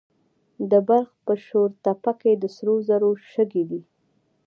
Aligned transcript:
د 0.71 0.73
بلخ 0.87 1.09
په 1.25 1.33
شورتپه 1.45 2.11
کې 2.21 2.31
د 2.37 2.43
سرو 2.55 2.75
زرو 2.87 3.11
شګې 3.31 3.63
دي. 3.69 3.81